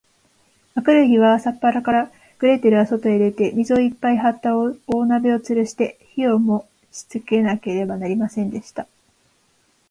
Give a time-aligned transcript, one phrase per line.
[0.73, 8.87] あくる日は、朝っぱらから、グレーテルはそとへ出て、水をいっぱいはった大鍋をつるして、火をもしつけなければなりませんでした。